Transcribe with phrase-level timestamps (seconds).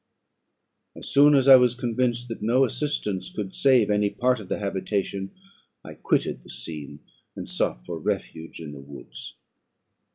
[0.95, 4.57] "As soon as I was convinced that no assistance could save any part of the
[4.57, 5.29] habitation,
[5.83, 7.01] I quitted the scene,
[7.35, 9.35] and sought for refuge in the woods.